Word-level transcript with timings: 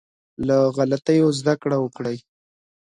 له 0.47 0.57
غلطيو 0.77 1.27
زده 1.39 1.53
کړه 1.61 1.77
وکړئ. 1.79 2.17